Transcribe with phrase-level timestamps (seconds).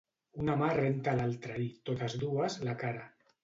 [0.45, 3.09] Una mà renta l'altra i, totes dues, la cara.